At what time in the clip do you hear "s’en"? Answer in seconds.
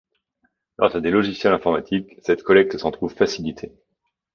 2.75-2.89